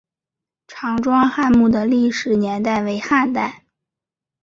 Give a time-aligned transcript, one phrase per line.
[0.67, 3.65] 常庄汉墓的历史年代为汉代。